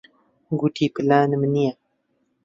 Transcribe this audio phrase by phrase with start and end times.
[0.59, 1.73] گوتی پلانم نییە.